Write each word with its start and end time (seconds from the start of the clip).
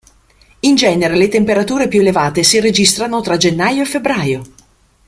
In 0.61 0.75
genere 0.75 1.15
le 1.15 1.27
temperature 1.27 1.87
più 1.87 1.99
elevate 1.99 2.41
si 2.41 2.59
registrano 2.59 3.21
tra 3.21 3.37
gennaio 3.37 3.83
e 3.83 3.85
febbraio. 3.85 4.43